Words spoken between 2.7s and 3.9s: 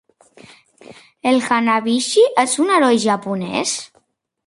heroi japonès?